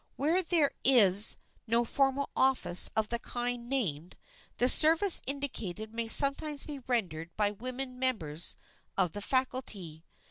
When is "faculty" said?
9.21-10.03